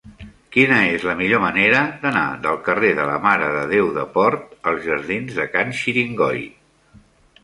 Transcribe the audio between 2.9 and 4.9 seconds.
de la Mare de Déu de Port als